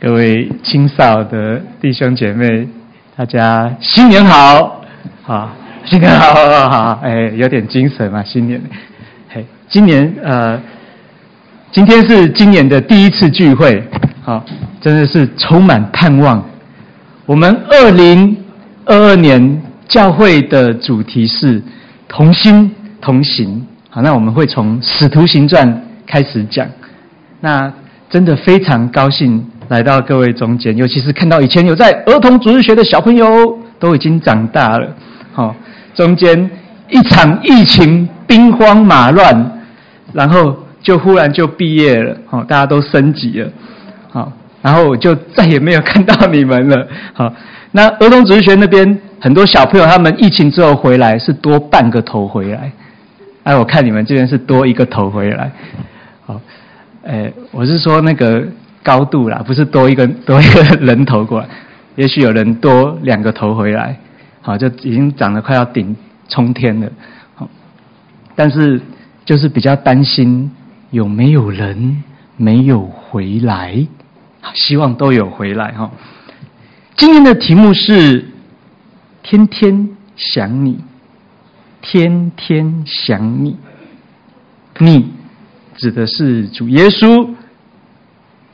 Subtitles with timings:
[0.00, 2.66] 各位青少的弟兄姐妹，
[3.14, 4.82] 大家新年好！
[5.22, 5.50] 好，
[5.84, 8.58] 新年好，好，好，哎，有点精神嘛，新年。
[9.28, 10.58] 嘿，今年呃，
[11.70, 13.86] 今天是今年的第一次聚会，
[14.22, 14.42] 好，
[14.80, 16.42] 真的是充满盼望。
[17.26, 18.34] 我们二零
[18.86, 21.62] 二二年教会的主题是
[22.08, 25.68] 同心同行，好，那我们会从《使徒行传》
[26.06, 26.66] 开始讲。
[27.42, 27.70] 那
[28.08, 29.46] 真的非常高兴。
[29.70, 34.96] 来到各位中间，尤其是看到以前有在儿童主日学的小朋友，都已经长大了。
[35.32, 35.54] 好，
[35.94, 36.50] 中间
[36.88, 39.62] 一场疫情兵荒马乱，
[40.12, 42.16] 然后就忽然就毕业了。
[42.26, 43.48] 好，大家都升级了。
[44.10, 46.88] 好，然后我就再也没有看到你们了。
[47.12, 47.32] 好，
[47.70, 52.72] 那儿童主日学那边很多小朋友，他们疫情之后回来是多半个头回来。
[53.44, 55.52] 哎，我看你们这边是多一个头回来。
[56.26, 56.40] 好，
[57.06, 58.42] 哎，我是说那个。
[58.82, 61.48] 高度啦，不是多一个 多一个人头过来，
[61.96, 63.98] 也许有人多两个头回来，
[64.40, 65.94] 好，就已经长得快要顶
[66.28, 66.90] 冲天了，
[67.34, 67.48] 好，
[68.34, 68.80] 但是
[69.24, 70.50] 就是比较担心
[70.90, 72.02] 有没有人
[72.36, 73.86] 没有回来，
[74.54, 75.90] 希望都有回来哈。
[76.96, 78.28] 今天的题目是
[79.22, 80.80] 天天想你，
[81.82, 83.56] 天天想你，
[84.78, 85.12] 你
[85.76, 87.28] 指的是主耶稣。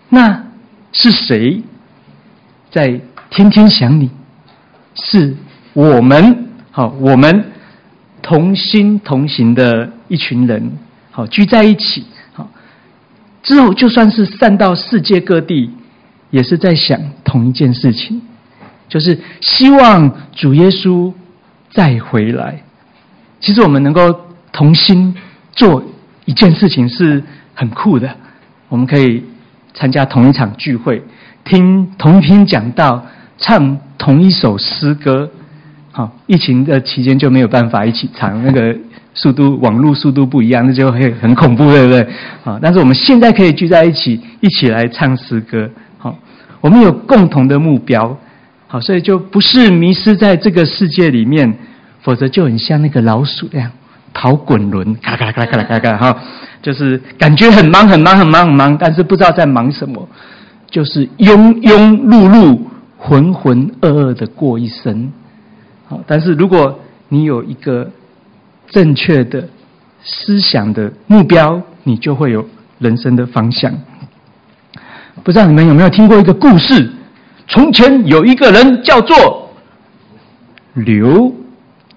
[0.08, 0.44] 那
[0.92, 1.62] 是谁
[2.70, 4.10] 在天天想你？
[4.94, 5.36] 是
[5.74, 7.44] 我们，好，我们
[8.22, 10.72] 同心同行的一群人，
[11.10, 12.48] 好，聚在一起，好，
[13.42, 15.70] 之后就算是散到世界各地，
[16.30, 18.22] 也是在想同一件事情，
[18.88, 21.12] 就是希望主耶稣
[21.70, 22.62] 再回来。
[23.40, 24.18] 其实我们能够
[24.50, 25.14] 同心
[25.52, 25.84] 做
[26.24, 27.22] 一件事情是
[27.54, 28.16] 很酷的，
[28.68, 29.22] 我们可以。
[29.78, 31.02] 参加同一场聚会，
[31.44, 33.04] 听同一篇讲道，
[33.36, 35.30] 唱同一首诗歌。
[35.92, 38.74] 好，疫情的期间就没有办法一起唱，那个
[39.12, 42.06] 速度网络速度不一样，那就会很恐怖，对不对？
[42.42, 45.70] 好，但是我们现在可以聚在一起，一起来唱诗歌。
[45.98, 46.16] 好，
[46.62, 48.18] 我们有共同的目标。
[48.66, 51.54] 好，所以就不是迷失在这个世界里面，
[52.00, 53.70] 否则就很像那个老鼠那样
[54.12, 56.16] 跑滚轮，咔咔咔咔咔咔哈。
[56.62, 60.08] 就是感觉很忙很忙很忙很忙，但是不知道在忙什么，
[60.68, 62.60] 就是庸庸碌碌、
[62.98, 65.12] 浑浑噩噩的过一生。
[65.86, 67.88] 好，但是如果你有一个
[68.68, 69.48] 正确的
[70.02, 72.44] 思想的目标，你就会有
[72.78, 73.72] 人生的方向。
[75.22, 76.90] 不知道你们有没有听过一个故事？
[77.46, 79.48] 从前有一个人叫做
[80.74, 81.32] 刘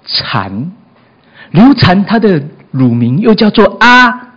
[0.05, 0.71] 禅，
[1.51, 4.27] 刘禅他的乳名又叫做阿。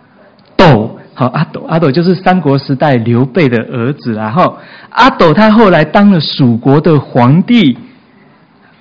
[0.55, 4.57] 斗好，阿斗，阿斗就是三国时代刘备的儿子，然后
[4.89, 7.77] 阿斗他后来当了蜀国的皇帝，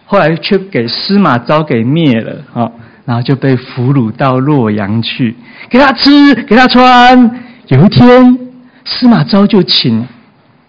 [0.05, 2.73] 后来却给司马昭给灭了，好，
[3.05, 5.35] 然后就被俘虏到洛阳去，
[5.69, 7.41] 给他吃，给他穿。
[7.69, 8.39] 有一天，
[8.85, 10.07] 司马昭就请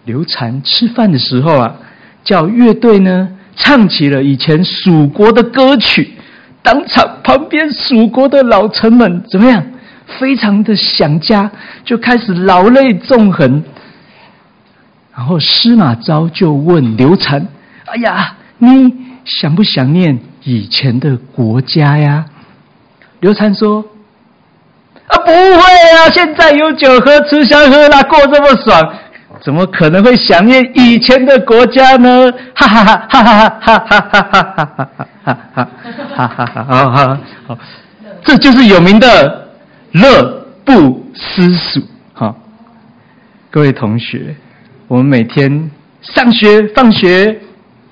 [0.04, 1.76] 刘禅吃饭的时候啊，
[2.24, 6.12] 叫乐队呢唱起了以前蜀国的歌曲，
[6.64, 9.64] 当场旁边蜀国的老臣们怎么样？
[10.18, 11.50] 非常的想家，
[11.84, 13.62] 就开始老泪纵横。
[15.16, 17.46] 然后司马昭就问刘禅
[17.86, 18.94] ：“哎呀，你
[19.24, 22.24] 想不想念以前的国家呀？”
[23.20, 23.84] 刘禅说
[25.08, 28.94] ：“啊，不会啊，现在有酒喝，吃香喝辣，过这么爽，
[29.44, 34.84] 怎么可能会想念以前的国家呢？”哈哈哈哈哈哈哈哈哈哈哈
[35.22, 35.66] 哈哈
[36.14, 36.64] 哈哈哈哈！
[36.64, 37.58] 好好好，
[38.24, 39.42] 这就是有名的。
[39.92, 41.80] 乐不思蜀，
[42.14, 42.34] 好，
[43.48, 44.34] 各位同学，
[44.88, 45.70] 我们每天
[46.02, 47.40] 上学、放学、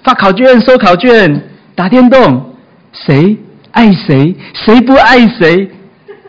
[0.02, 2.56] 发考卷、收考卷、打电动，
[2.92, 3.36] 谁
[3.70, 5.70] 爱谁，谁不爱谁？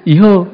[0.03, 0.45] 以后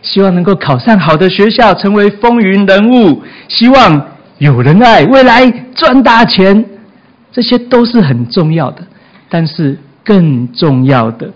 [0.00, 4.06] 希望能够考上好的学校，成为风云人物，希望
[4.38, 6.64] 有人爱，未来赚大钱，
[7.30, 8.82] 这些都是很重要的。
[9.28, 11.30] 但是更重要的，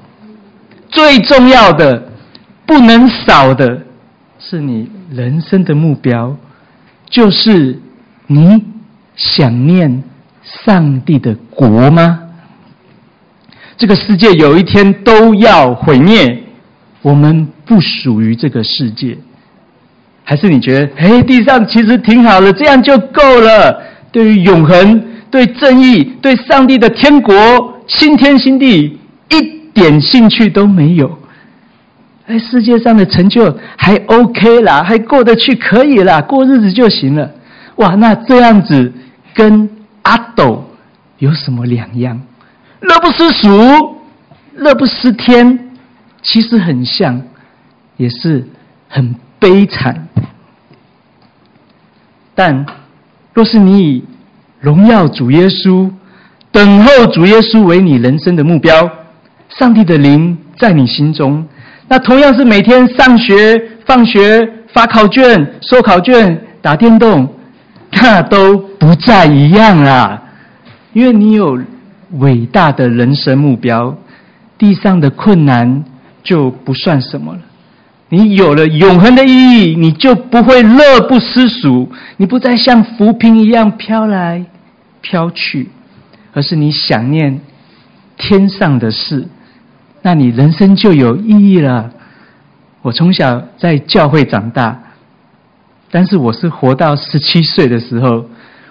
[0.89, 2.11] 最重要的。
[2.65, 3.83] 不能少的
[4.39, 6.35] 是你人生的目标，
[7.11, 7.79] 就是
[8.29, 8.65] 你
[9.15, 10.03] 想念
[10.43, 12.21] 上帝的国吗？
[13.77, 16.45] 这个世界有一天都要毁灭，
[17.03, 19.19] 我们不属于这个世界，
[20.25, 23.83] 还是你觉得，哎，地上其实挺好的，这样就够了？
[24.11, 27.35] 对于永恒、对正义、对上帝的天国、
[27.87, 28.99] 新天新地，
[29.31, 29.41] 一
[29.73, 31.19] 点兴趣都没有。
[32.27, 37.31] 哎世界上的成就还 OK 啦，还过得去，可以啦，过日子就行了。
[37.77, 38.93] 哇，那这样子
[39.35, 39.69] 跟
[40.03, 40.65] 阿斗
[41.19, 42.21] 有什么两样？
[42.81, 43.97] 乐不思蜀，
[44.55, 45.71] 乐不思天，
[46.23, 47.23] 其实很像，
[47.97, 48.47] 也是
[48.89, 50.09] 很悲惨。
[52.35, 52.65] 但
[53.35, 54.05] 若是你以
[54.61, 55.91] 荣耀主耶稣、
[56.51, 58.89] 等候主耶稣为你人生的目标，
[59.51, 61.45] 上帝的灵在你心中，
[61.89, 67.29] 那同样是每天上学、放学、发考卷、收考卷、打电动，
[67.91, 70.23] 那都不再一样啦，
[70.93, 71.61] 因为你有。
[72.19, 73.97] 伟大的人生目标，
[74.59, 75.83] 地上的困难
[76.23, 77.41] 就不算什么了。
[78.13, 84.45] 你有了永恒的意义，你就不会乐不思蜀，你不再像浮萍一样飘来
[85.01, 85.71] 飘去，
[86.35, 87.41] 而是你想念
[88.19, 89.27] 天上的事，
[90.03, 91.91] 那你人生就有意义了。
[92.83, 94.79] 我从小在教会长大，
[95.91, 98.27] 但是我是活到十七岁的时候。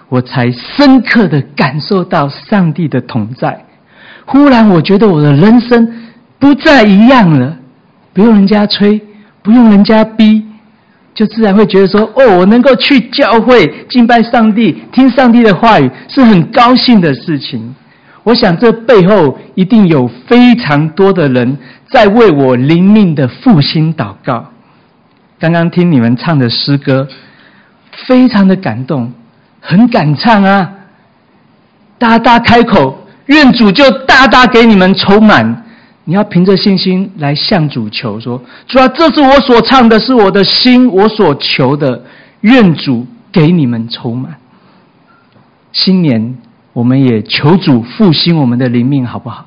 [0.08, 3.64] 我才深刻的感受到上帝的同在。
[4.26, 5.90] 忽然，我觉得我的人生
[6.38, 7.56] 不再一样了，
[8.12, 9.00] 不用人家催，
[9.42, 10.44] 不用人家逼，
[11.14, 17.74] 就自然会觉得说：“哦，我能够去教会敬拜上帝，听上帝的话语，是很高兴的事情。”
[18.24, 21.58] 我想，这背后一定有非常多的人
[21.90, 24.46] 在为我灵命的复兴祷告。
[25.40, 27.08] 刚刚听你们唱的诗歌，
[28.06, 29.12] 非常的感动。
[29.60, 30.70] 很敢唱啊！
[31.98, 35.64] 大大开口，愿主就大大给你们充满。
[36.04, 42.04] 你要凭着信心来向主求说：主啊，这是我所唱的，是我的心，我所求的。
[42.40, 44.36] 愿主给你们充满。
[45.72, 46.36] 新年，
[46.72, 49.46] 我们也求主复兴我们的灵命，好不好？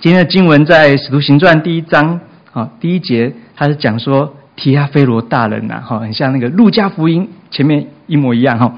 [0.00, 2.20] 今天的经文在《使徒行传》第一章
[2.52, 4.34] 啊，第一节，他是讲说。
[4.56, 8.72] 提亚非罗大人呐，哈，很像那个路加福音前面一模一样哈。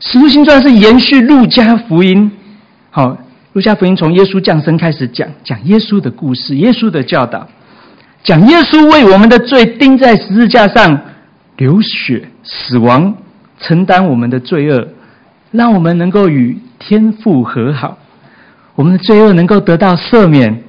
[0.00, 2.28] 使徒行传是延续路加福音，
[2.90, 3.16] 好，
[3.52, 7.48] 路加福音从耶稣降生开始讲，讲耶稣的故事，耶稣的教导，
[8.22, 11.00] 讲耶稣为我们的罪钉在十字架上
[11.56, 13.12] 流血死亡，
[13.58, 14.86] 承担我们的罪恶，
[15.50, 17.98] 让我们能够与天父和好，
[18.76, 20.62] 我们的罪恶能够得到赦免，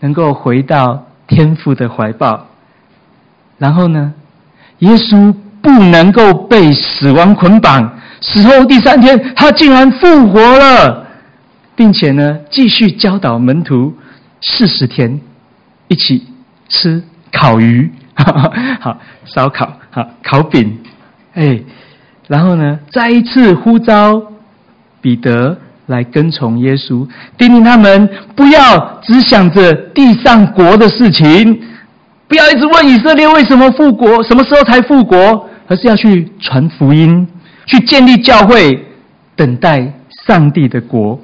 [0.00, 2.46] 能够回到天父的怀抱。
[3.58, 4.14] 然后呢，
[4.78, 7.92] 耶稣不能够被死亡捆绑，
[8.22, 11.05] 死后第三天，他竟然复活了，
[11.76, 13.94] 并且呢，继续教导门徒
[14.40, 15.20] 四十天，
[15.88, 16.24] 一起
[16.68, 17.92] 吃烤鱼，
[18.80, 20.78] 好烧烤，好烤饼，
[21.34, 21.60] 哎，
[22.26, 24.20] 然后呢，再一次呼召
[25.02, 25.56] 彼得
[25.86, 27.06] 来跟从耶稣，
[27.36, 31.60] 叮咛他们不要只想着地上国的事情。
[32.28, 37.28] 不要一直问以色列为什么复国，什么时候才复国，而是要去传福音，
[37.66, 38.84] 去建立教会，
[39.36, 39.92] 等待
[40.26, 41.20] 上帝的国。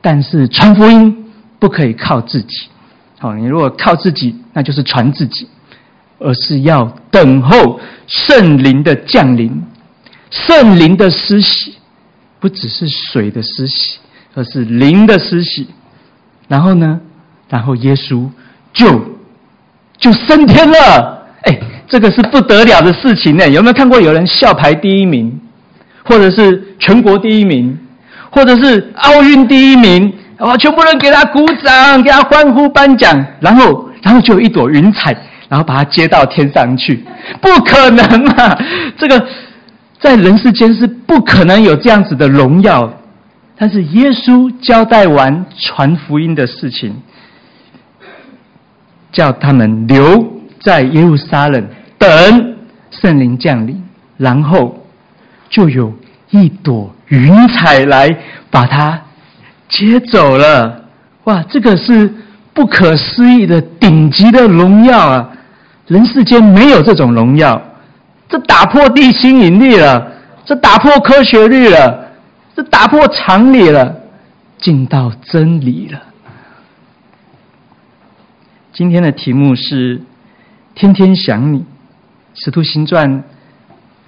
[0.00, 2.68] 但是传福音不可以靠自己，
[3.18, 5.48] 好，你如果靠自己，那就是传自己，
[6.18, 9.62] 而是要等候圣灵的降临，
[10.30, 11.74] 圣灵的施洗，
[12.38, 13.98] 不只是水的施洗，
[14.34, 15.66] 而是灵的施洗。
[16.48, 17.00] 然后呢，
[17.48, 18.28] 然后耶稣
[18.72, 19.00] 就。
[19.98, 23.46] 就升天了，哎，这个是不得了的事情呢。
[23.46, 25.38] 有没有看过有人校排第一名，
[26.02, 27.78] 或者是全国第一名，
[28.30, 30.12] 或者是奥运第一名？
[30.38, 35.14] 哇，全部人给他鼓掌，给他欢呼颁奖，然后，然后就有一朵云彩，
[35.48, 37.04] 然后把他接到天上去。
[37.40, 38.58] 不可能嘛！
[38.96, 39.26] 这个
[40.00, 42.90] 在人世间是不可能有这样子的荣耀。
[43.58, 47.02] 但是耶稣交代完传福音的事情。
[49.12, 51.68] 叫他们留在耶路撒冷
[51.98, 52.56] 等
[52.92, 53.82] 圣灵降临，
[54.16, 54.86] 然后
[55.48, 55.92] 就有
[56.30, 58.08] 一朵云彩来
[58.50, 59.00] 把它
[59.68, 60.84] 接走了。
[61.24, 62.12] 哇，这个是
[62.52, 65.30] 不可思议的顶级的荣耀啊！
[65.86, 67.60] 人世间没有这种荣耀，
[68.28, 70.12] 这打破地心引力了，
[70.44, 72.12] 这打破科学律了，
[72.54, 73.96] 这打破常理了，
[74.58, 76.00] 进到真理了。
[78.72, 80.00] 今天的题目是
[80.74, 81.58] “天天想你”，
[82.34, 83.18] 《使徒行传》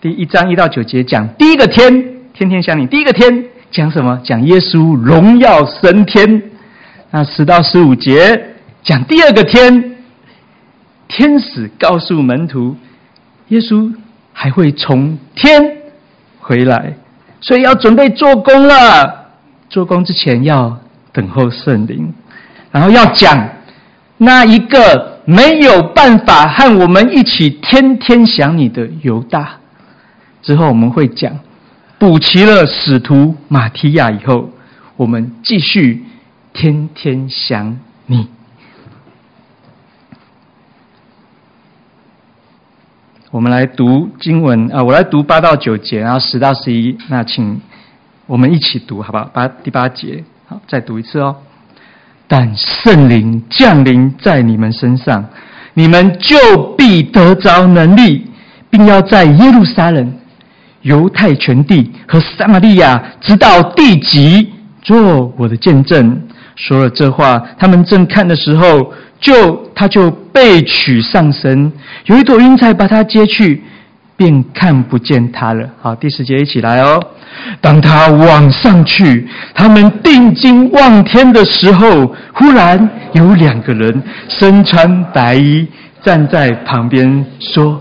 [0.01, 2.87] 第一章一到九节讲第一个天，天天想你。
[2.87, 4.21] 第一个天讲什么？
[4.25, 6.43] 讲耶稣荣耀升天。
[7.11, 9.97] 那十到十五节讲第二个天，
[11.09, 12.75] 天使告诉门徒，
[13.49, 13.93] 耶稣
[14.33, 15.77] 还会从天
[16.41, 16.95] 回来，
[17.41, 19.29] 所以要准备做工了。
[19.69, 20.79] 做工之前要
[21.13, 22.13] 等候圣灵，
[22.71, 23.49] 然后要讲。
[24.19, 29.57] 那一个没有办法和我们一起天天想你的犹大，
[30.43, 31.41] 之后我们会讲
[32.03, 34.51] 补齐了使徒马提亚以后，
[34.97, 36.03] 我们继续
[36.53, 38.27] 天天想你。
[43.31, 47.61] 我们来读经文啊，我来读八到九节，然后十到十一，那请
[48.27, 49.31] 我们一起读，好不好？
[49.33, 51.37] 八第八节，好，再读一次哦。
[52.27, 55.25] 但圣灵降临在你们身上，
[55.75, 56.37] 你们就
[56.77, 58.27] 必得着能力，
[58.71, 60.13] 并要在耶路撒冷、
[60.83, 64.49] 犹太全地和撒玛利亚，直到地极，
[64.83, 66.21] 做我的见证。
[66.55, 71.73] 说了这话，他们正看的时候，就他就被取上身，
[72.07, 73.63] 有一朵云彩把他接去，
[74.17, 75.69] 便看不见他了。
[75.81, 77.03] 好，第十节一起来哦。
[77.61, 85.67] 当他往上去，他们定睛望天的时候，忽然有两个人身穿白衣
[86.03, 87.81] 站在旁边，说：“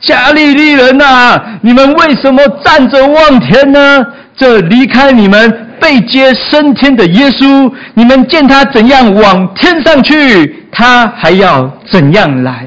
[0.00, 4.06] 加利利人啊，你们为什么站着望天呢？
[4.36, 12.64] 这离开你们。”被接升天的耶稣，你们见他怎样往天上去，他还要怎样来？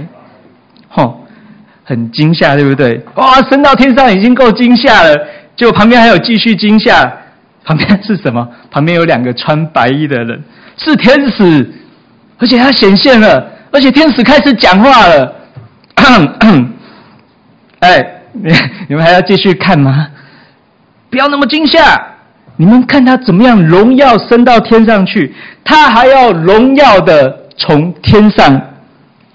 [0.89, 1.25] 吼，
[1.85, 3.01] 很惊吓，对不对？
[3.15, 5.15] 哇，升到天上已经够惊吓了，
[5.55, 7.09] 结果旁边还有继续惊吓。
[7.63, 8.45] 旁边是什么？
[8.69, 10.43] 旁边有两个穿白衣的人，
[10.75, 11.73] 是天使，
[12.37, 15.33] 而且他显现了，而且天使开始讲话了。
[17.85, 18.21] 哎，
[18.89, 20.07] 你们还要继续看吗？
[21.09, 21.79] 不要那么惊吓。
[22.57, 28.61] 你们看他怎么样荣耀升到天上去，他还要荣耀的从天上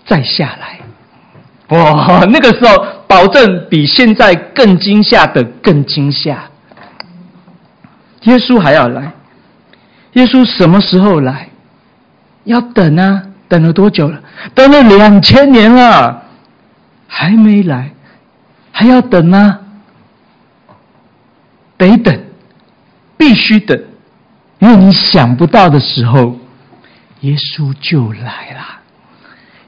[0.06, 1.76] 再下来。
[1.76, 6.44] 哇，那个时候保证比现在更惊吓的更惊吓。
[8.22, 9.12] 耶稣还要来，
[10.14, 11.48] 耶稣什么时候来？
[12.44, 14.18] 要等啊，等了多久了？
[14.54, 16.22] 等了两千年了，
[17.06, 17.90] 还没来，
[18.80, 19.58] 还要等吗？
[21.76, 22.18] 得等。
[23.18, 23.78] 必须等，
[24.60, 26.38] 因为你想不到的时候，
[27.20, 28.80] 耶稣就来了。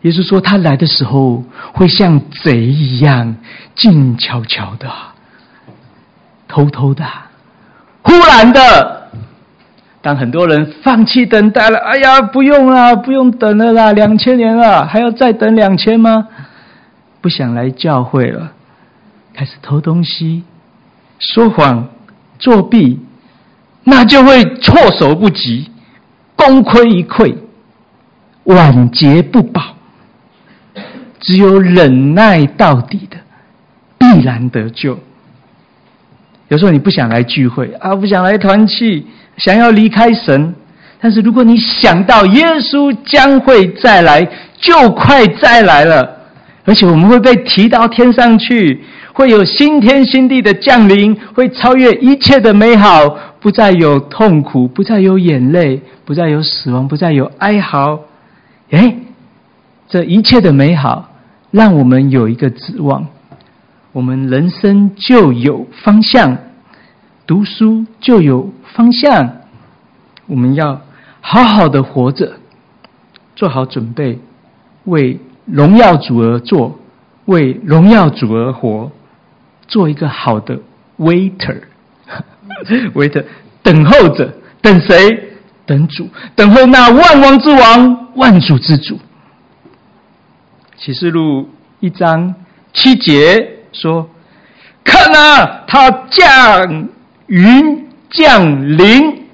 [0.00, 3.36] 耶稣说，他来的时候会像贼一样，
[3.74, 4.88] 静悄悄的，
[6.48, 7.04] 偷偷的，
[8.00, 9.10] 忽然的。
[10.00, 16.26] 当很多人放弃等待了，哎呀，不用啦，不用等了啦，两千年了，还要再等两千吗？
[17.20, 18.50] 不想来教会了，
[19.34, 20.42] 开始偷东西、
[21.18, 21.88] 说谎、
[22.38, 23.00] 作弊。
[23.84, 25.68] 那就会措手不及，
[26.36, 27.34] 功亏一篑，
[28.44, 29.60] 晚节不保。
[31.18, 33.16] 只有忍耐到底的，
[33.98, 34.96] 必然得救。
[36.46, 39.04] 有时候你不想来聚会啊，不想来团契，
[39.36, 40.54] 想要离开神。
[41.00, 44.24] 但是如果你想到耶稣将会再来，
[44.60, 46.08] 就快再来了，
[46.64, 53.16] 而且我们会被提到天上去，会有新天新地的降临，会超越一切的美好。
[53.42, 57.98] 不再有痛苦，不再有眼泪，不再有死亡，不再有哀嚎。
[58.70, 58.98] 诶，
[59.88, 61.10] 这一切的美好，
[61.50, 63.08] 让我们有一个指望，
[63.90, 66.38] 我们人生就有方向，
[67.26, 69.38] 读书就有方向。
[70.26, 70.80] 我们要
[71.20, 72.34] 好好的活着，
[73.34, 74.20] 做好准备，
[74.84, 76.78] 为荣耀主而做，
[77.24, 78.92] 为荣耀主而活，
[79.72, 80.58] 做一个好的
[80.98, 83.24] waiter，waiter
[83.64, 85.30] 等候着，等谁？
[85.64, 89.00] 等主，等候那万王之王、万主之主。
[90.76, 91.48] 启示录
[91.80, 92.34] 一章
[92.74, 94.10] 七节说
[94.84, 96.88] ：“看啊，他降
[97.28, 99.24] 云降临，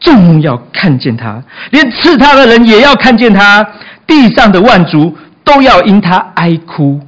[0.00, 3.62] 众目要看见他，连刺他的人也要看见他，
[4.06, 6.98] 地上的万族都要因他哀哭。”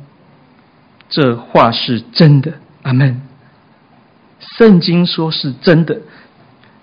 [1.09, 2.53] 这话是真的。
[2.85, 3.21] 阿门。
[4.57, 5.99] 圣经说是真的，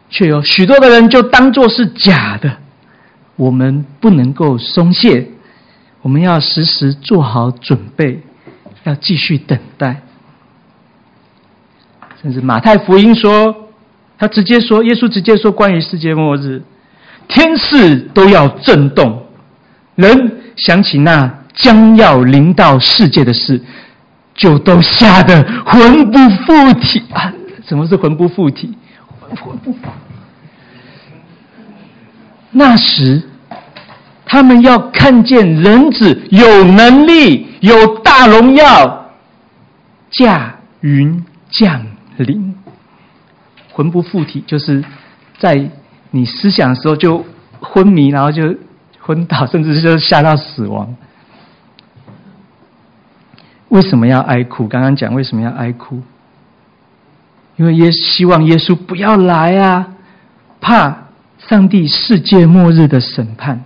[0.10, 2.58] 却有许多的人就当作是假的。
[3.38, 5.30] 我们不能够松懈，
[6.02, 8.22] 我们要时时做好准备，
[8.84, 10.02] 要继续等待。
[12.22, 13.70] 甚至马太福音说，
[14.18, 16.62] 他直接说，耶稣直接说，关于世界末日，
[17.28, 19.26] 天势都要震动，
[19.96, 23.60] 人想起那将要临到世界的事，
[24.42, 27.32] 就都吓得魂不附体啊！
[27.64, 28.76] 什么是魂不附体？
[29.40, 29.78] 魂不附。
[32.50, 33.22] 那时，
[34.26, 39.12] 他们要看见人子有能力、有大荣耀，
[40.10, 41.86] 驾云降
[42.18, 42.56] 临。
[43.72, 44.84] 魂不附体，就是
[45.38, 45.70] 在
[46.10, 47.24] 你思想的时候就
[47.60, 48.56] 昏迷，然后就
[49.00, 50.96] 昏倒，甚至是就吓到死亡。
[53.72, 54.68] 为什么要哀哭？
[54.68, 56.02] 刚刚讲为什么要哀哭？
[57.56, 59.88] 因为耶希望耶稣不要来啊，
[60.60, 63.64] 怕上帝世界末日的审判。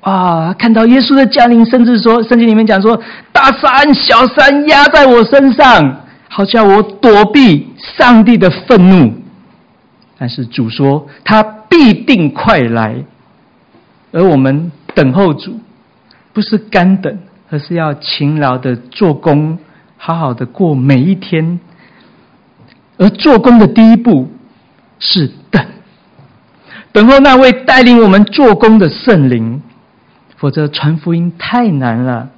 [0.00, 3.00] 啊，看到耶稣的降临，甚至说圣经里面讲说，
[3.32, 9.12] 大山小山压在我身上，好叫我躲避上帝的愤怒。
[10.18, 12.94] 但是主说他必定快来，
[14.12, 15.58] 而我们等候主，
[16.32, 17.18] 不是干等，
[17.56, 19.58] 而是要勤劳的做工，
[19.96, 21.58] 好好的过每一天。
[22.98, 24.30] 而做工的第一步
[24.98, 25.64] 是等，
[26.92, 29.62] 等候那位带领我们做工的圣灵。
[30.36, 32.28] 否则传福音太难了，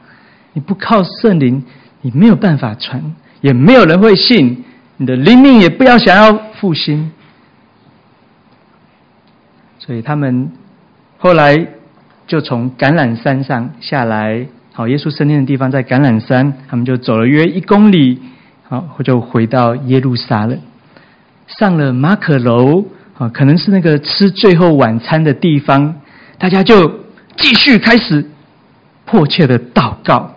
[0.52, 1.64] 你不靠圣灵，
[2.00, 3.02] 你没有办法传，
[3.40, 4.64] 也没有人会信，
[4.98, 7.10] 你的灵命也不要想要复兴。
[9.80, 10.52] 所以他们
[11.18, 11.66] 后来
[12.28, 14.46] 就从橄榄山上下来，
[14.78, 18.22] 好，耶稣升天的地方在橄榄山，他们就走了约一公里，
[18.68, 20.56] 好，就回到耶路撒冷，
[21.48, 22.84] 上了马可楼，
[23.18, 26.00] 啊，可能是那个吃最后晚餐的地方，
[26.38, 27.08] 大家就。
[27.36, 28.28] 继续开始
[29.04, 30.34] 迫切的祷告，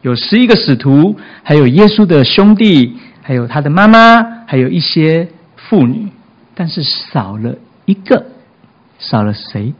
[0.00, 6.08] 有十一个使徒，还有耶稣的兄弟，还有他的妈妈，还有一些妇女，
[6.54, 8.24] 但是少了一个，
[8.98, 9.74] 少了谁？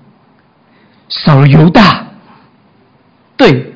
[1.08, 2.06] 少了犹大。
[3.38, 3.71] 对，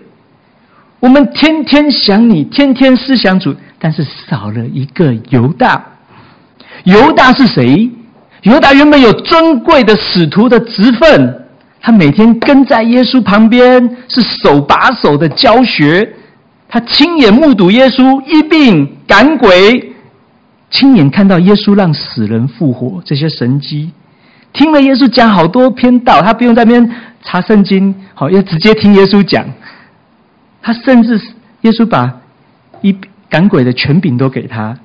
[1.01, 5.85] 我们天天想你，天天思想主，但是少了一个犹大。
[6.85, 7.91] 犹大是谁？
[8.43, 11.43] 犹大原本有尊贵的使徒的职分。
[11.81, 16.15] 他每天跟在耶稣旁边，是手把手的教学。
[16.69, 19.93] 他亲眼目睹耶稣医病赶鬼，
[20.71, 23.93] 亲眼看到耶稣让死人复活这些神迹，
[24.53, 26.91] 听了耶稣讲好多篇道，他不用在那边
[27.23, 29.45] 查圣经，好，要直接听耶稣讲。
[30.67, 31.21] 他甚至
[31.61, 32.21] 耶稣把
[32.81, 32.99] 一
[33.31, 34.77] 赶鬼的权柄都给他，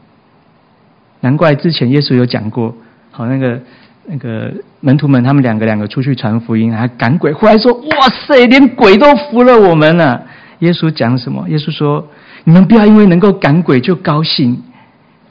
[1.21, 2.75] 难怪之前耶稣有讲过，
[3.09, 3.59] 好那个。
[4.03, 10.25] 那个门徒们，他们两个两个出去传福音，还赶鬼，回来说：“哇塞，连鬼都服了我们了。”
[10.59, 11.47] 耶稣讲什么？
[11.47, 12.09] 耶稣说
[12.43, 14.59] ：“你们不要因为能够赶鬼就高兴，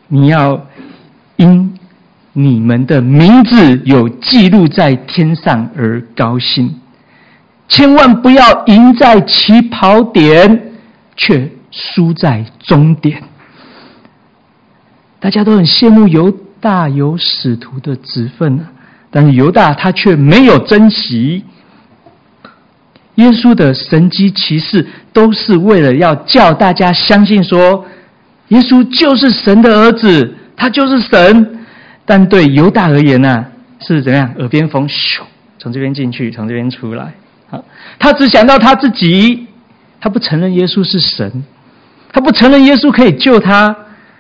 [0.07, 0.69] 你要
[1.35, 1.77] 因
[2.33, 6.73] 你们的名字有记录在天上而高兴，
[7.71, 10.73] 千万不要赢在起跑点，
[11.17, 13.23] 却输在终点。”
[15.21, 16.31] 大家都很羡慕犹
[16.61, 18.67] 大有使徒的职分，
[19.11, 21.45] 但是犹大他却没有珍惜。
[23.17, 27.85] 耶稣的神迹奇事都是为了要叫大家相信说，
[28.49, 31.59] 耶稣就是神的儿子，他就是神。
[32.07, 33.45] 但对犹大而言呢，
[33.79, 34.35] 是怎样？
[34.39, 35.21] 耳边风，咻，
[35.59, 37.13] 从这边进去，从这边出来。
[37.51, 37.65] 好，
[37.99, 39.49] 他只想到他自己，
[40.01, 41.45] 他不承认耶稣是神，
[42.13, 43.77] 他不承认耶稣可以救他，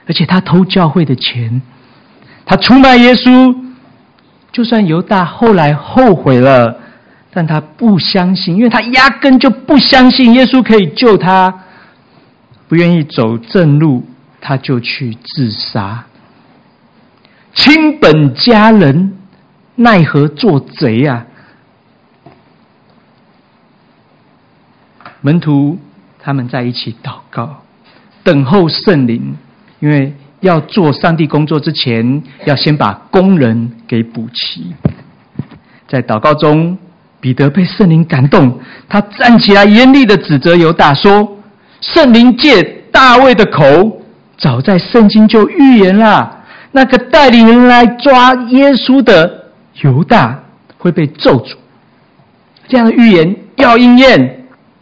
[0.06, 1.62] 而且他偷教会的钱。
[2.44, 3.56] 他出卖耶稣，
[4.50, 6.76] 就算犹大后来后悔了，
[7.32, 11.54] 但他不相信，因为他压根就不相信耶稣可以救他，
[12.66, 14.04] 不愿意走正路，
[14.40, 16.04] 他就去自杀。
[17.54, 19.16] 亲本家人，
[19.76, 21.26] 奈何做贼啊？
[25.20, 25.78] 门徒
[26.18, 27.62] 他们在一起祷告，
[28.22, 29.36] 等候圣灵，
[29.80, 30.14] 因为。
[30.40, 34.72] 要做上帝工作之前，要先把工人给补齐。
[35.86, 36.78] 在祷告中，
[37.20, 41.36] 彼得被圣灵感动，他站起来严厉的指责犹大说
[41.82, 44.00] ：“圣灵借大卫的口，
[44.38, 46.38] 早在圣经就预言了，
[46.72, 49.44] 那个带领人来抓耶稣的
[49.82, 50.42] 犹大
[50.78, 51.54] 会被咒诅。
[52.66, 54.39] 这样的预言要应验。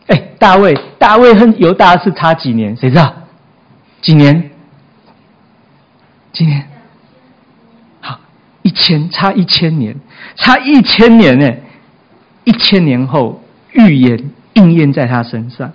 [0.09, 2.77] 哎，大卫，大卫和犹大是差几年？
[2.77, 3.15] 谁知道？
[4.03, 4.51] 几年？”
[6.31, 6.69] 几年
[8.01, 8.21] 好
[8.63, 9.97] 一千，差一千年，
[10.37, 11.51] 差一千年呢！
[12.45, 13.43] 一千年后
[13.73, 15.73] 预言应验在他身上，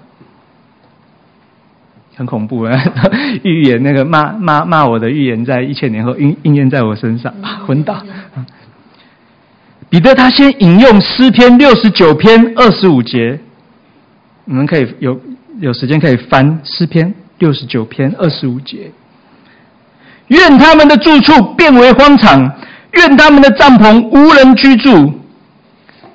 [2.15, 2.82] 很恐怖啊！
[3.43, 8.02] 预言那个骂骂骂我的预言，在一千年后应应验在我身上，啊、昏倒。
[9.89, 13.39] 彼得他先引用诗篇六十九篇二十五节，
[14.45, 15.19] 你们可以有
[15.60, 18.91] 有时间可以翻诗篇六十九篇二十五节。
[20.27, 22.51] 愿他们的住处变为荒场，
[22.93, 25.13] 愿他们的帐篷无人居住。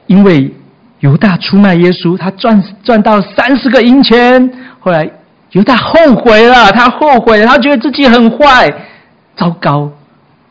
[0.06, 0.52] 因为
[1.00, 4.50] 犹大出卖耶稣，他赚赚到三十个银钱。
[4.80, 5.08] 后来
[5.52, 8.72] 犹大后悔了，他后悔，他觉得自己很坏，
[9.36, 9.92] 糟糕，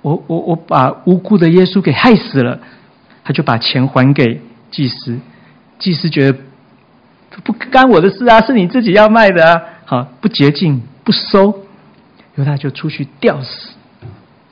[0.02, 2.60] 我我我把无辜的耶稣给害死了。
[3.24, 4.40] 他就把钱还给
[4.72, 5.20] 祭司，
[5.80, 6.38] 祭司觉得
[7.44, 11.64] 不干我的事啊，是你自己要卖的啊，好不洁净，不收。
[12.36, 13.72] 犹大就出去吊死，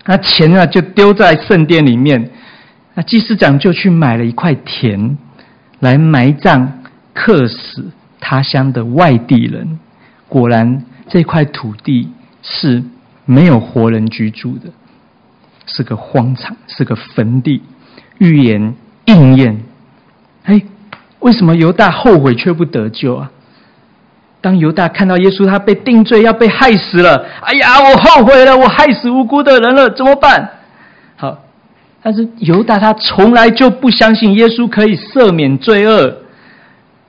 [0.06, 2.32] 那钱呢就丢在圣殿里面。
[2.95, 5.17] 那祭司长就去买了一块田，
[5.82, 6.82] 来埋葬
[7.13, 9.80] 客死他乡的外地人。
[10.28, 12.10] 果然，这块土地
[12.41, 12.84] 是
[13.26, 14.71] 没有活人居住的，
[15.67, 17.62] 是个荒场，是个坟地。
[18.17, 18.74] 预言
[19.06, 19.62] 应验。
[20.45, 20.62] 哎，
[21.19, 23.32] 为什么犹大后悔却不得救啊？
[24.41, 30.49] 当犹大看到耶稣他被定罪，要被害死了，哎呀，我后悔了，我害死无辜的人了，怎么办？
[31.15, 31.39] 好。
[32.04, 36.17] 但是犹大他从来就不相信耶稣可以赦免罪恶，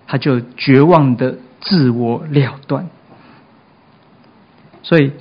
[0.07, 2.89] 他就绝望的自我了断。
[4.83, 5.13] 所以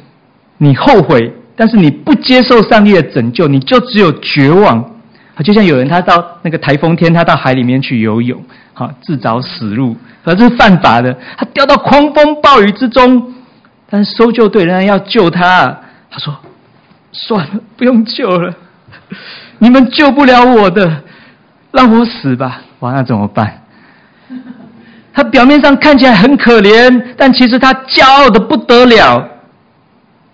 [0.58, 4.94] 你后悔，但是你不接受上帝的拯救，你就只有绝望。
[5.36, 8.41] 啊就像有人他到那个台风天，他到海里面去游泳，
[8.74, 11.15] 好自找死路，可是犯法的。
[11.38, 13.34] 他掉到狂风暴雨之中，
[13.89, 15.78] 但是搜救队仍然要救他。
[16.10, 16.34] 他说
[17.12, 18.54] ：“算了，不用救了。”
[19.60, 21.04] 你们救不了我的，
[21.71, 22.62] 让我死吧！
[22.80, 23.62] 哇，那怎么办？
[25.13, 29.28] 他表面上看起来很可怜，但其实他骄傲的不得了。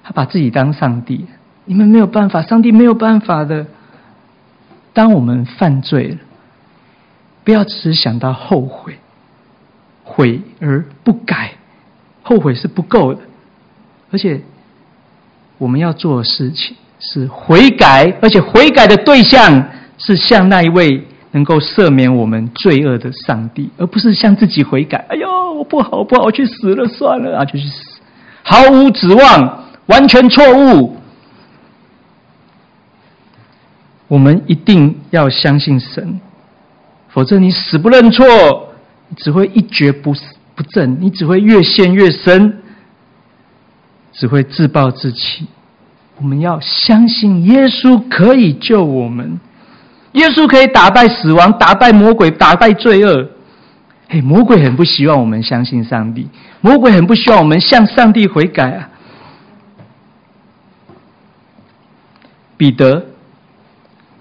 [0.03, 1.25] 他把自己当上帝，
[1.65, 3.65] 你们没有办法，上帝没有办法的。
[4.93, 6.17] 当我们犯罪了，
[7.43, 8.93] 不要只是想到后悔，
[10.03, 11.53] 悔而不改，
[12.21, 13.21] 后悔是不够的，
[14.11, 14.41] 而且
[15.57, 16.75] 我们要做的事情。
[17.03, 25.03] 是悔改，而且悔改的对象是向那一位能够赦免我们罪恶的上帝，而不是向自己悔改。
[25.09, 27.99] 哎呦，我不好，不好，我去死了算了啊，就去死，
[28.43, 30.95] 毫无指望，完全错误。
[34.11, 36.19] 我们一定要相信神，
[37.07, 38.25] 否则你死不认错，
[39.15, 40.13] 只会一蹶不
[40.53, 42.61] 不振，你只会越陷越深，
[44.11, 45.47] 只会自暴自弃。
[46.17, 49.39] 我们要相信耶稣可以救我们，
[50.11, 53.29] 耶稣可以打败死亡、打败魔鬼、打败罪恶。
[54.09, 56.27] 嘿，魔鬼很不希望我们相信上帝，
[56.59, 58.89] 魔鬼很不希望我们向上帝悔改啊。
[62.57, 63.05] 彼得，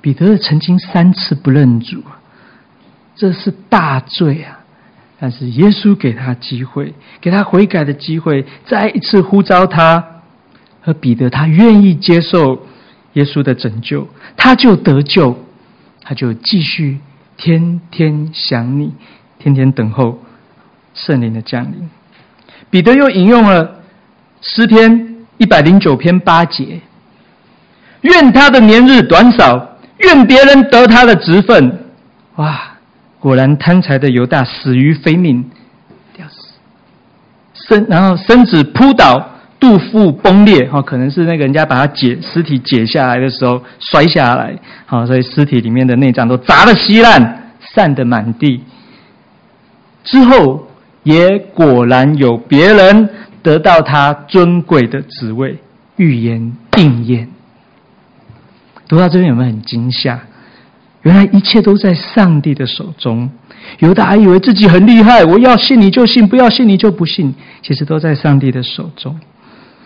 [0.01, 2.03] 彼得曾经三次不认主，
[3.17, 4.61] 这是大罪啊！
[5.19, 10.03] 但是耶稣给他机会，给他悔改的机会，再一次呼召他。
[10.83, 12.67] 而彼得他愿意接受
[13.13, 15.39] 耶稣的拯救，他就得救，
[16.03, 17.01] 他就继续
[17.37, 18.95] 天天想你，
[19.39, 20.23] 天天等候
[20.95, 21.91] 圣灵的降临。
[22.71, 23.83] 彼得又引用了
[24.41, 26.81] 诗篇一百零九篇八节
[28.01, 31.79] ：“愿他的年日短少，愿别人得他的职分。”
[32.37, 32.61] 哇！
[33.19, 35.45] 果然贪财的犹大死于非命，
[36.15, 36.55] 吊死，
[37.69, 39.27] 身然后身子扑倒。
[39.61, 48.63] 肚腹崩裂，哈，可能是那个人家把他解尸体解下来的时候摔下来，好，所以尸体里面的内脏都砸得稀烂，散得满地。
[50.03, 50.67] 之后
[51.03, 53.07] 也果然有别人
[53.43, 55.59] 得到他尊贵的职位，
[55.97, 57.29] 预言应验。
[58.91, 60.19] 读到这边有没有很惊吓？
[61.03, 63.31] 原来一切都在上帝的手中。
[63.79, 69.17] 犹大还以为自己很厉害，我要信你就信，不要信你就不信，其实都在上帝的手中。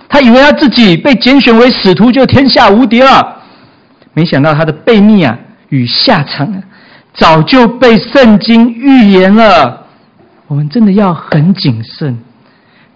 [0.08, 3.42] 他以为他自己被拣选为使徒就天下无敌了，
[4.14, 5.38] 没想到他的背逆啊
[5.68, 6.62] 与下场啊，
[7.12, 9.86] 早就被圣经预言了。
[10.46, 12.18] 我们真的要很谨慎，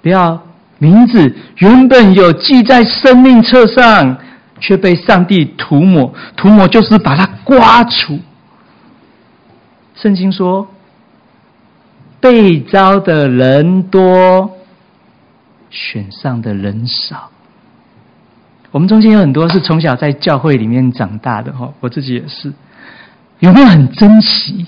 [0.00, 0.42] 不要
[0.78, 4.16] 名字原本有记在生命册上，
[4.60, 6.12] 却被上帝涂抹。
[6.36, 8.18] 涂抹就是把它刮除。
[9.94, 10.68] 圣经说，
[12.20, 14.52] 被招的人多。
[15.70, 17.28] 选上的人少，
[18.70, 22.50] 我们中间有很多是从小在教会里面长大的哈，我自己也是，
[23.40, 24.66] 有没有很珍惜？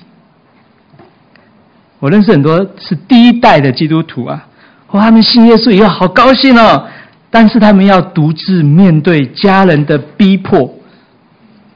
[2.01, 4.47] 我认识很多是第一代的基督徒啊，
[4.91, 6.87] 哇，他们信耶稣以后好高兴哦，
[7.31, 10.75] 但是他们要独自面对家人的逼迫、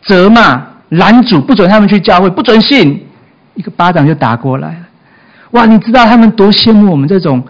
[0.02, 3.00] 责骂、拦阻，不准他们去教会，不准信，
[3.54, 4.88] 一个巴掌就打过来了。
[5.52, 7.42] 哇，你知道他们多羡慕我们这种？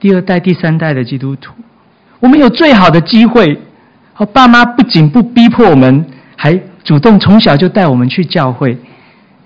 [0.00, 1.52] 第二代、第三代的基督徒，
[2.20, 3.60] 我们有最好的机会。
[4.14, 8.78] 好，爸妈不仅不逼迫我们，还主动从小就带我们去教会，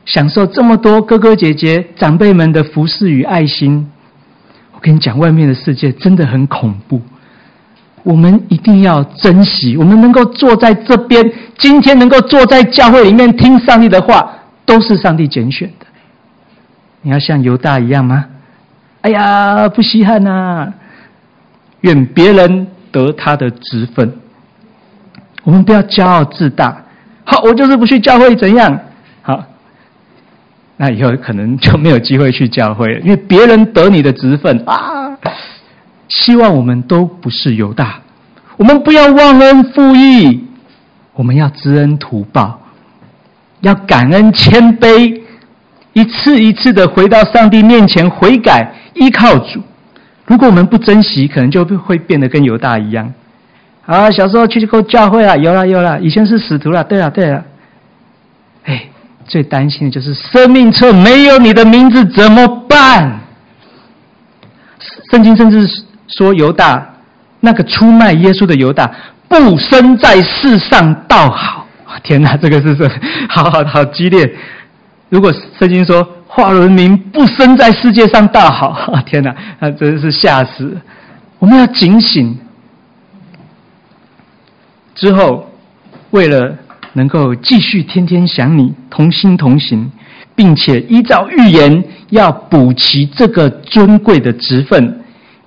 [0.04, 3.90] 享受这么多哥哥姐姐、长辈们的服侍与爱心。
[4.74, 7.00] 我跟你讲，外面的世界真的很恐怖。
[8.02, 14.28] 我们一定要珍惜，我们能够坐在这边，今天能够坐在教会里面听上帝的话，
[14.64, 15.86] 都是上帝拣选的。
[17.02, 18.26] 你要像犹大一样吗？
[19.02, 20.72] 哎呀，不稀罕呐！
[21.80, 24.12] 愿别人得他的职分。
[25.42, 26.84] 我们不要骄傲自大。
[27.24, 28.78] 好，我就是不去教会，怎样？
[29.22, 29.44] 好，
[30.76, 35.18] 那以后可能就没有机会去教会了，因为别人得你的职分啊。
[36.12, 38.00] 希望我们都不是犹大，
[38.58, 40.44] 我们不要忘恩负义，
[41.14, 42.60] 我们要知恩图报，
[43.60, 45.20] 要感恩谦卑，
[45.94, 49.62] 一次一次的回到上帝面前悔改，依靠主。
[50.26, 53.10] 如果我们不珍惜，可能就会变得跟犹大一样。
[53.86, 57.42] 啊，小时候去过教会了，有了有了，以前是使徒了，对了对了。
[58.64, 58.84] 哎，
[59.26, 63.20] 最担心的就是生命册没有你的名字怎么办？
[65.10, 65.66] 圣经甚至
[66.16, 66.94] 说犹大
[67.40, 68.90] 那个出卖耶稣的犹大，
[69.28, 71.66] 不生在世上倒好。
[72.02, 72.90] 天哪， 这个是什么？
[73.28, 74.32] 好好好激烈。
[75.08, 80.76] 如果圣经说华伦明不生在世界上倒好， 天哪，那真是吓死！
[81.38, 82.38] 我们要警醒。
[84.94, 85.50] 之后，
[86.10, 86.56] 为了
[86.92, 89.90] 能够继续天天想你，同心同行，
[90.34, 95.01] 并且依照预言要补齐这个尊贵的职分，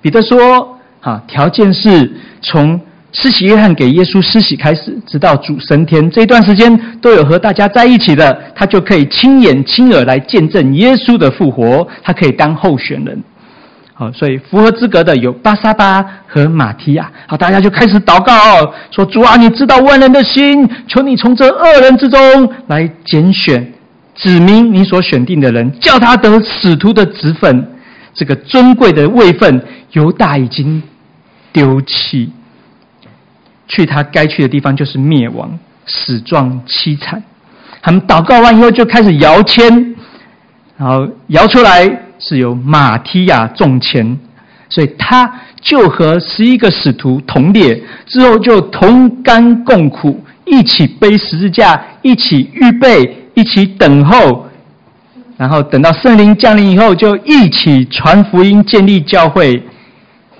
[0.06, 2.08] 彼得说：“啊，条件是
[2.40, 13.20] 从施洗约翰给耶稣施洗开始，直到主升天这一段时间都有和大家在一起的，他就可以亲眼亲耳来见证耶稣的复活，他可以当候选人。”
[13.94, 17.10] 好，所以符合资格的有巴沙巴和马提亚。
[17.26, 18.32] 好，大家就开始祷告，
[18.92, 22.20] 说：“主啊，你知道万人的心，求你从这二人之中
[22.68, 23.72] 来拣选，
[24.14, 27.72] 指明你所选定的人，叫他得使徒的职分。
[28.16, 30.82] 这个尊贵的位分，犹大已经
[31.52, 32.32] 丢弃，
[33.68, 37.22] 去他该去的地方就是灭亡，死状凄惨。
[37.82, 39.94] 他们祷告完以后，就开始摇签，
[40.76, 44.16] 然后摇出来。”是由马提亚中签，
[44.70, 54.45] 所以他就和十一个使徒同列，之后就同甘共苦，一起背十字架，一起预备，一起等候，
[55.36, 59.62] 然后等到圣灵降临以后，就一起传福音，建立教会，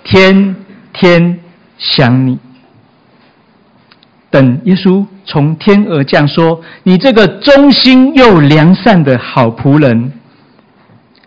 [0.05, 0.57] 天
[0.93, 1.39] 天
[1.77, 2.39] 想你，
[4.31, 10.13] 等耶稣从天而降，说：“你这个忠心又良善的好仆人。”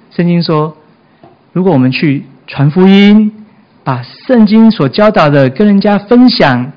[0.10, 0.76] 圣经说
[1.54, 3.32] ：“如果我们去传福音，
[3.84, 6.72] 把圣经所教导的跟人家分享，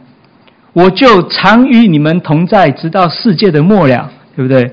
[0.75, 4.71] 我就常与你们同在，直到世界的末了，对不对？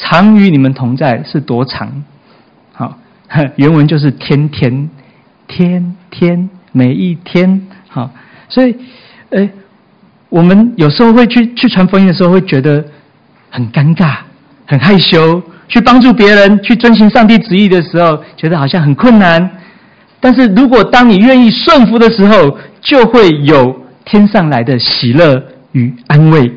[0.00, 2.02] 常与你们同在是多长？
[2.72, 2.98] 好，
[3.56, 4.90] 原文就是天天、
[5.46, 7.68] 天天、每一天。
[7.88, 8.10] 好，
[8.48, 8.74] 所以，
[9.30, 9.50] 诶，
[10.28, 12.84] 我们有时候会去去传福音的时候，会觉得
[13.50, 14.16] 很尴尬、
[14.66, 19.48] 很害羞。”去帮助别人，去遵行上帝旨意的时候，觉得好像很困难。
[20.18, 26.50] 但是如果当你愿意顺服的时候，就会有天上来的喜乐与安慰，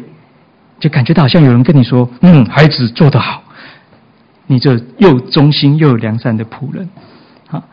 [0.83, 3.41] 就感觉到好像有人跟你说：“嗯，孩子做得好，
[4.47, 6.89] 你这又忠心又有良善的仆人。”
[7.47, 7.63] 好，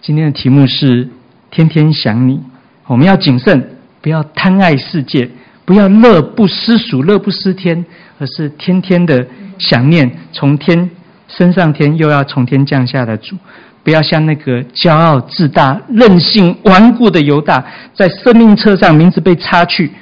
[0.00, 1.08] 今天的题目是
[1.50, 2.40] 天天想你，
[2.86, 5.28] 我们要谨慎，不要贪爱世界，
[5.64, 7.84] 不要乐不思蜀，乐不思天，
[8.20, 9.26] 而是天天的。
[9.58, 10.90] 想念从天
[11.28, 13.36] 升上天，又要从天降下的主，
[13.84, 19.92] 不要像那个骄傲自大、任性顽固的犹大，在生命册上名字被擦去，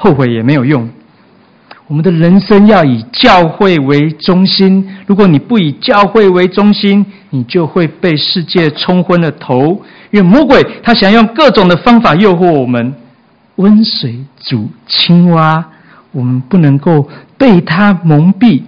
[0.00, 0.88] 后悔也没有用。
[1.88, 4.88] 我们的人生要以教会为中心。
[5.06, 9.82] 如果你不以教会为中心，你就会被世界冲昏了头。
[10.12, 12.94] 因为魔鬼他想用各种的方法诱惑我们，
[13.56, 15.64] 温水煮青蛙，
[16.12, 17.08] 我们不能够。
[17.38, 18.62] 被他蒙蔽，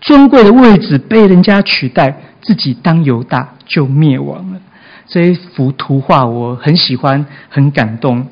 [0.00, 4.58] 尊贵的位置被人家取代，自己当犹大就灭亡了。
[5.06, 8.26] 这一幅图画我很喜欢，很感动。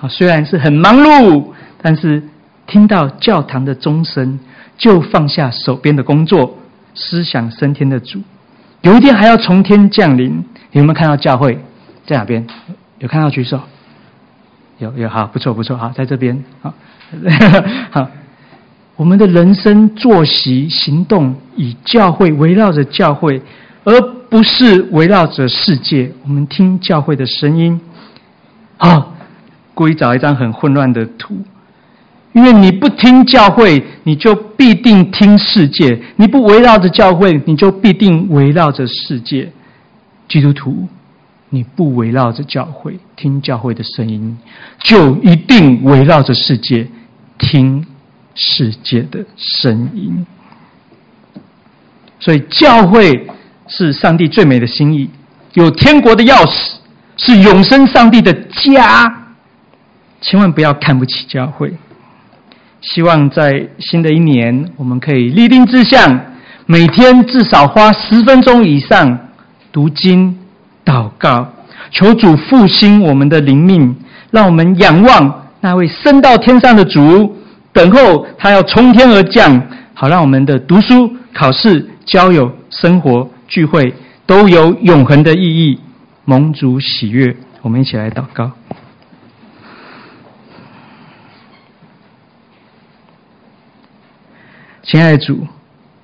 [0.00, 1.46] 啊，虽然是很忙碌，
[1.82, 2.22] 但是
[2.66, 4.38] 听到教堂的钟声，
[4.76, 6.58] 就放下手边的工作，
[6.94, 8.20] 思想升天的主。
[8.82, 10.44] 有一天还要从天降临。
[10.72, 11.58] 有没有看到教会
[12.06, 12.46] 在哪边？
[13.00, 13.60] 有看到举手？
[14.78, 16.72] 有有，好，不错不错，好，在这边，好，
[17.90, 18.08] 好。
[18.94, 23.42] 我们的人生作息行动以教会围绕着教会，
[23.82, 26.12] 而不是围绕着世界。
[26.22, 27.80] 我们听教会的声音，
[28.76, 29.12] 好，
[29.74, 31.38] 故意找一张很混乱的图，
[32.32, 39.50] 因为你不听教会，你就必定听世界；你不围绕着教会，你就必定围绕着世界。
[40.28, 40.88] 基督徒，
[41.48, 44.38] 你不围绕着教会，听教会的声音，
[44.78, 46.86] 就一定围绕着世界
[47.38, 47.86] 听。
[48.32, 50.24] 世界的声音，
[52.20, 53.26] 所以教会
[53.66, 55.10] 是上帝最美的心意，
[55.54, 56.76] 有天国的钥匙，
[57.16, 59.26] 是永生上帝的家。
[60.20, 61.74] 千万不要看不起教会。
[62.80, 66.20] 希望在新的一年，我们可以立定志向，
[66.66, 69.18] 每天至少花十分钟以上
[69.70, 70.38] 读经、
[70.84, 71.46] 祷告，
[71.90, 73.94] 求主复兴我们的灵命，
[74.30, 77.36] 让我们仰望那位升到天上的主，
[77.72, 79.60] 等候他要从天而降，
[79.92, 85.78] 好让我们的读书、考试、交友、生活、聚会都有永恒的意义，
[86.24, 87.36] 蒙主喜悦。
[87.60, 88.50] 我们一起来祷告。
[94.90, 95.46] 亲爱主，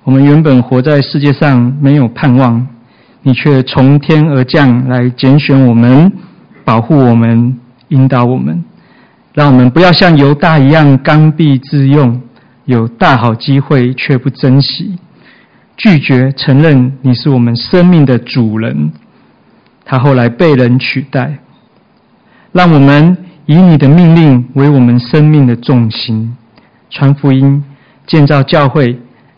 [0.05, 2.65] 我们原本活在世界上没有盼望，
[3.21, 6.09] 你却从天而降来拣选我们，
[6.63, 8.63] 保护我们，引导我们，
[9.33, 12.21] 让我们不要像犹大一样刚愎自用，
[12.63, 14.97] 有大好机会却不珍惜，
[15.75, 18.93] 拒绝承认你是我们生命的主人。
[19.83, 21.39] 他后来被人取代，
[22.53, 26.37] 让我们以你的命令为我们生命的重心，
[26.89, 27.61] 传福音。
[28.07, 28.97] 建造教会，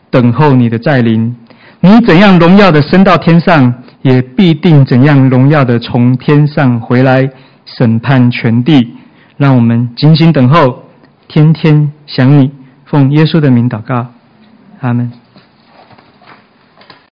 [0.10, 1.36] 等候你的再临。
[1.82, 7.30] 你怎样荣耀的升到天上，也必定怎样荣耀的从天上回来
[7.66, 8.96] 审判全地。
[9.38, 10.84] 让我们静心等候，
[11.28, 12.52] 天天想你。
[12.86, 14.08] 奉耶稣的名祷告，
[14.82, 15.12] 阿门。